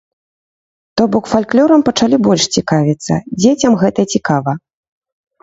[0.99, 3.13] То бок фальклёрам пачалі больш цікавіцца,
[3.43, 4.51] дзецям гэта цікава.